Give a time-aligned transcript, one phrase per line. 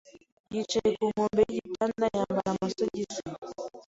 [0.53, 3.21] yicaye ku nkombe yigitanda yambara amasogisi.